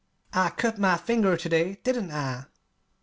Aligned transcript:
I 0.33 0.49
cut 0.49 0.79
my 0.79 0.97
finger 0.97 1.37
to 1.37 1.47
day, 1.47 1.75
didn't 1.83 2.09
I?" 2.09 2.45